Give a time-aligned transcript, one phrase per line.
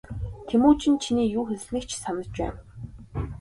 [0.47, 2.57] Тэмүжин чиний юу хэлснийг ч санаж байна.